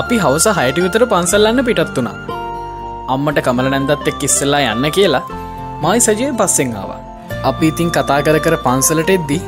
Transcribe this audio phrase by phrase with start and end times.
[0.00, 2.16] අපි හවස හයට විතර පන්සල්ලන්න පිටත් වුණා.
[3.14, 5.24] අම්මට කමල නැන්දත් එක් ඉස්සල්ලා යන්න කියලා
[5.82, 7.00] මයි සජය පස්සෙන් ආවා.
[7.50, 9.38] අපි ඉතින් කතා කර කර පන්සලට එද්දි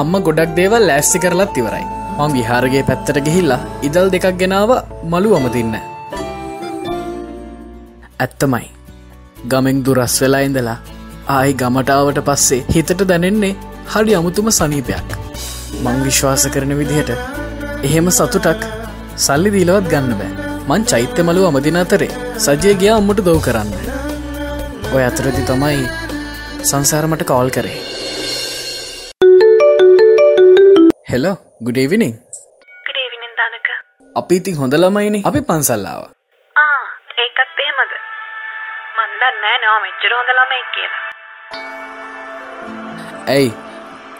[0.00, 1.86] අම්ම ගොඩක් දේවල් ලෑස්සි කරලත් ඉවරයි.
[2.18, 4.70] මං විහාරගේ පැත්තට ගිහිල්ලා ඉදල් දෙකක් ගෙනාව
[5.12, 5.76] මළු අමතින්න
[8.24, 8.66] ඇත්තමයි.
[9.52, 10.78] ගමෙන් දුරස් වෙලා ඉඳලා
[11.36, 13.54] ආයි ගමටාවට පස්සේ හිතට දැනෙන්නේ
[13.92, 15.08] හඩි අමුතුම සනීපයක්.
[15.84, 17.10] මං විශ්වාස කරන විදිහට
[17.86, 18.62] එහෙම සතුටක්
[19.24, 20.32] සල්ලි දීලවත් ගන්න බෑ.
[20.68, 22.10] මං චෛත්‍ය මලුව අමදින අතරේ
[22.44, 23.70] සජය ගියා අම්මට දව් කරන්න.
[24.94, 25.80] ඔය අතරදි තමයි
[26.70, 27.78] සංසාරමට කෝල් කරේ.
[31.10, 32.14] හෙලෝ ගුඩේවිනිින්
[33.40, 33.68] දනක
[34.16, 35.20] අපි ඉතින් හොඳ ළමයිනි.
[35.30, 36.02] අපි පන්සල්ලාව.
[37.24, 37.92] ඒකත් එහෙමද?
[38.98, 41.02] මන්දන්නෑ නව මෙච්චර හොඳ ළමයි කියලා.
[43.34, 43.50] ඇයි?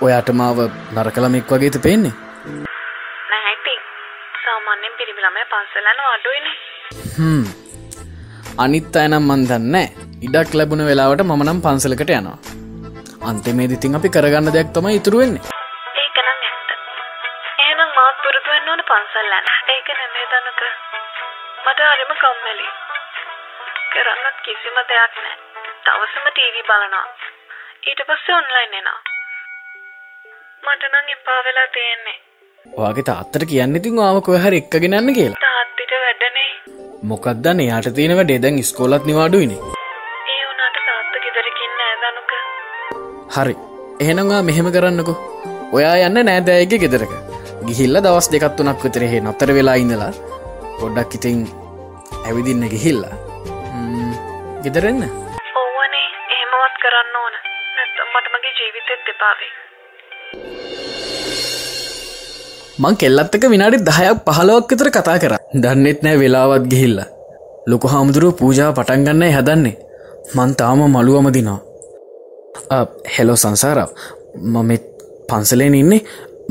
[0.05, 0.59] ඔයාට මාව
[0.97, 2.15] නරකළමෙක් වගේත පේන්නේ
[6.15, 6.55] අඩුවනේ
[7.17, 7.43] හම්.
[8.65, 9.77] අනිත් අයනම් මන් දන්න
[10.27, 12.39] ඉඩක් ලැබුණ වෙලාවට මනම් පන්සලකට යනවා.
[13.29, 15.43] අන්තිමේදිතින් අපි කරගන්න දෙයක් තම ඉතුරුවෙන්නේ
[16.03, 16.71] ඒකනම් ඇත්ත.
[17.67, 20.63] ඒනම් මාත් පුරුදුවෙන්න ඕන පන්සල්ලන්න ඒක නෙමේ දනක.
[21.67, 22.67] මට හරිම කම්මැලි.
[23.93, 25.37] කරන්නත් කිසිම දෙයක් නෑ
[25.87, 27.07] තවසම ටීවී බලනවා.
[27.89, 28.99] ඊට පස්සේ ඔන්ලයින් එනවා.
[30.65, 32.19] මට නම් එපා වෙලා තියෙන්නේ.
[32.79, 35.50] ඔයාගේ තාත්තට කියන්න ඉතින් ආව කොහර එක්කගෙනන්න කියලා
[37.13, 37.89] මොකක්දන්න යාට
[38.71, 39.05] ස්කෝලත්
[40.33, 42.33] ඒ වුනාට තාත්ත ගෙදරකින්න ඇදනුක
[43.37, 43.55] හරි.
[44.05, 45.15] එහෙනවා මෙහෙම කරන්නකු.
[45.77, 47.13] ඔයා යන්න නෑදෑයගේ ගෙදරක.
[47.69, 50.13] ගිහිල්ල දවස් දෙකත් වනක් විතරෙහේ නොතර වෙලා ඉඳලා
[50.81, 51.41] පොඩ්ඩක් ඉතින්
[52.27, 53.17] ඇවිදින්න ගිහිල්ලා.
[54.65, 55.03] ගෙදරෙන්න
[55.63, 57.35] ඕවනේ එහෙමවත් කරන්න ඕන.
[57.77, 59.53] නැත්තම් මට මගේ ජීවිතෙත් දෙපාවේ
[62.83, 65.33] මං කෙල්ලත්තක විනාඩි දහයක් පහලවක් විතර කතා කර.
[65.63, 67.01] දන්නෙත් නෑ වෙලාවත් ගිහිල්ල.
[67.71, 69.77] ලොක හාමුදුරුව පූජා පටන්ගන්නයි හැදන්නේ.
[70.37, 71.59] මන් තාම මළුවම දිනවා
[73.15, 73.91] හෙලෝ සංසාරාව
[74.55, 74.71] මම
[75.29, 76.03] පන්සලෙන් ඉන්නේ.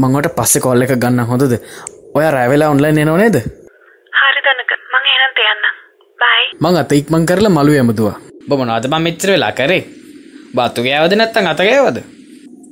[0.02, 1.54] මංවට පස්සෙ කොල්ල එක ගන්න හොඳද?
[2.18, 3.38] ඔය රැවෙලා ඔන්ලයින් එනෝ නේද?
[4.20, 5.64] හරි දනක මං එහෙනම් තියන්න.
[6.20, 8.18] බයි මං අත ඉක්මං කරලා මළු ඇමතුවා
[8.50, 9.84] බොමනාද මං මෙච්චර වෙලා කරේ?
[10.56, 12.04] බත්තු ගෑවද නැත්තං අතගෑවද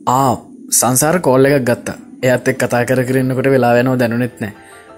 [0.09, 0.33] ආ
[0.79, 4.53] සංසාර කෝල්ල එකක් ගත්තා එයත් එක් කතා කර කරන්නකොට වෙලා වෙනවා දැනුනෙත් නෑ.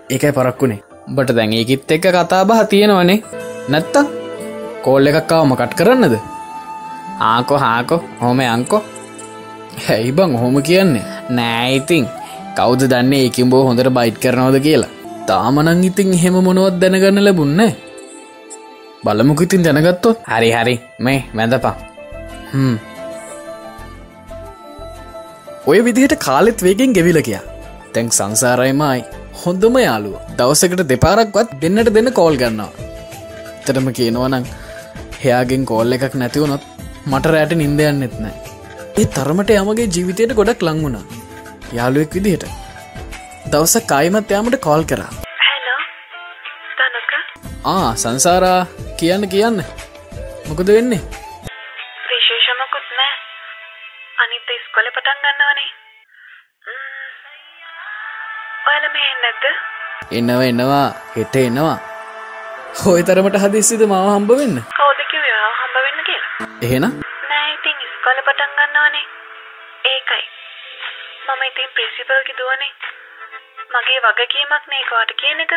[0.10, 0.84] ඒකයි පරක්කුණේ
[1.16, 3.24] බට දැන් ඒකිත් එක්ක කතා බහ තියෙනවනේ.
[3.72, 4.06] නැත්තම්
[4.84, 6.16] කෝල්ල එකක්කාවම කට් කරන්නද?
[7.30, 8.82] ආකෝ හාකෝ හොම අංකෝ.
[9.88, 11.04] හැයි බං හොම කියන්නේ?
[11.38, 12.08] නෑඉතින්
[12.58, 14.92] කෞද දන්න ඒකින් බෝ හොඳට බයිට් කරනවද කියලා?
[15.28, 17.62] තාමනං ඉතින් හෙම මොනුවත් දැනගන්න ලැබුන්න
[19.04, 20.18] බලමුක ඉතින් දැනගත්තොත්.
[20.32, 21.76] හරි හරි මේ වැඳපා
[22.54, 22.76] හම්.
[25.68, 27.44] ඔය විදිහට කාලෙත් වේගෙන් ගෙවිල කියා
[27.94, 29.00] තැන් සංසාරයමයි.
[29.42, 32.72] හොඳම යාලුව දවසකට දෙපාරක්වත් දෙන්නට දෙන්න කෝල් ගන්නවා.
[33.66, 34.46] තරම කියනවනං
[35.24, 36.64] හයාගෙන් කෝල් එකක් නැතිවුණොත්
[37.12, 38.36] මට රෑට නින්දයන්න එත්නෑ
[39.00, 41.06] ඒ තරමට යමගේ ජීවිතයට ගොඩක් ලංවුණා
[41.78, 42.46] යාළුවෙක් විදිහට.
[43.52, 45.12] දවස කායිමත් යාමට කෝල් කරා.
[47.66, 48.62] ආ සංසාරා.
[49.00, 49.60] කියන්න කියන්න.
[50.50, 51.02] මොකද වෙන්නේ
[59.30, 59.46] නැද්ද?
[60.18, 61.78] එන්නව එන්නවා හෙට එනවා.
[62.82, 63.82] හොය තරමට හදිස්සිද?
[63.90, 64.58] මව හම්බ වෙන්න.
[64.80, 65.24] කෞදකිව
[65.60, 66.48] හම්බ වෙන්න කියලා.
[66.68, 66.86] එහෙන
[67.32, 69.06] නෑ ඉතින් ඉස්කොල පටන් ගන්නවනේ.
[69.92, 70.24] ඒකයි.
[71.28, 72.72] මම ඉතින් ප්‍රින්සිපල්කි දුවනේ.
[73.76, 75.54] මගේ වගකීමක් නේකවාට කියන එක.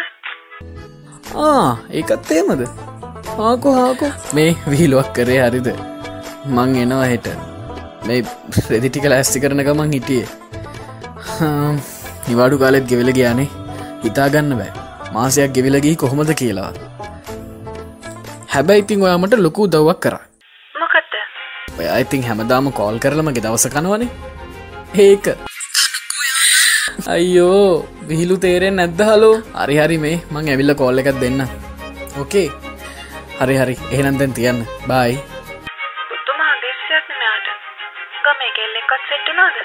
[1.47, 2.63] ආ ඒකත් ඒමද
[3.49, 4.13] ආකෝ හාකෝ.
[4.41, 5.73] මේ විහිලුවක් කරේ හරිද?
[6.57, 7.33] මං එනවා හෙට.
[8.07, 8.21] මේ
[8.75, 10.29] රෙදිටික ලැස්ති කරන ගමන් හිටියේ.
[12.29, 13.51] නිවාඩු කාලෙත් ගෙවෙල ගයානේ
[14.05, 14.73] හිතාගන්න බෑ.
[15.15, 16.73] මාසයක් ගෙවිලගී කොහොමද කියලා.
[18.53, 20.15] හැබැයි ඉතින් ඔයාමට ලොකු දව්වක් කර
[20.81, 21.15] මොකක්ද
[21.79, 24.11] ඔය ඉතින් හැමදාම කෝල් කරලමගේ දවස කනවනේ.
[25.05, 25.27] ඒක.
[27.15, 29.01] අයියෝ විහිලු තේරෙන් නැද්ද?
[29.11, 30.17] හලෝ හරි හරි මේ.
[30.33, 31.41] මං ඇවිල්ල කෝල්ල එකක් දෙන්න.
[32.21, 32.49] ඕකේ
[33.41, 33.77] හරි හරි.
[33.95, 34.61] එහෙනම් දැන් තියන්න.
[34.91, 35.15] බයි
[36.11, 37.49] පුතුම හදේශයක් මෙයාට
[38.27, 39.57] ගම කෙල්ලෙක්වත් සෙට්ටනාද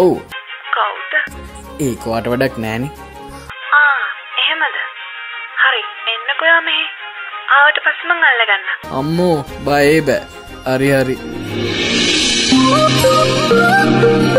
[0.00, 0.14] ඔවු
[0.74, 1.12] කවුද?
[1.86, 2.88] ඒකවාට වඩක් නෑනි
[6.50, 6.84] එන්නකොයා මේ
[7.56, 8.64] ආවට පස්මං අල්ලගන්න
[8.98, 10.24] අම්මෝ බයේ බෑ
[10.72, 11.16] හරි හරි
[13.50, 14.29] Thank you.